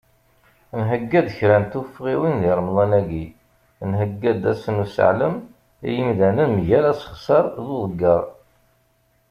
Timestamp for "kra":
1.37-1.57